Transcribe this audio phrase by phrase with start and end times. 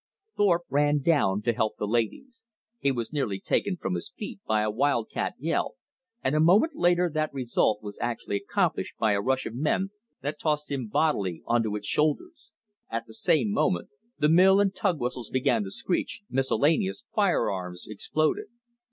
[0.35, 2.41] Thorpe ran down to help the ladies.
[2.79, 5.75] He was nearly taken from his feet by a wild cat yell,
[6.23, 9.91] and a moment later that result was actually accomplished by a rush of men
[10.23, 12.51] that tossed him bodily onto its shoulders.
[12.89, 17.85] At the same moment, the mill and tug whistles began to screech, miscellaneous fire arms
[17.87, 18.47] exploded.